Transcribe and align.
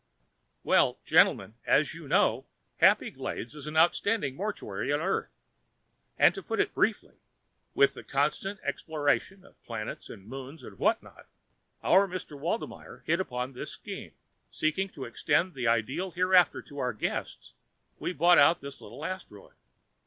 _""Well, 0.63 0.97
gentlemen, 1.05 1.57
as 1.63 1.93
you 1.93 2.07
know, 2.07 2.47
Happy 2.77 3.11
Glades 3.11 3.53
is 3.53 3.65
the 3.65 3.75
outstanding 3.75 4.35
mortuary 4.35 4.91
on 4.91 4.99
Earth. 4.99 5.29
And, 6.17 6.33
to 6.33 6.41
put 6.41 6.59
it 6.59 6.73
briefly, 6.73 7.17
with 7.75 7.93
the 7.93 8.03
constant 8.03 8.59
explorations 8.63 9.45
of 9.45 9.63
planets 9.63 10.09
and 10.09 10.27
moons 10.27 10.63
and 10.63 10.79
whatnot, 10.79 11.27
our 11.83 12.07
Mr. 12.07 12.35
Waldmeyer 12.35 13.03
hit 13.05 13.19
upon 13.19 13.53
this 13.53 13.73
scheme: 13.73 14.15
Seeking 14.49 14.89
to 14.89 15.05
extend 15.05 15.53
the 15.53 15.67
ideal 15.67 16.09
hereafter 16.09 16.63
to 16.63 16.79
our 16.79 16.93
Guests, 16.93 17.53
we 17.99 18.11
bought 18.11 18.39
out 18.39 18.59
this 18.59 18.81
little 18.81 19.05
asteroid. 19.05 19.53